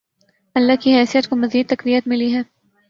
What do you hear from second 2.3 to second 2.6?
ہے۔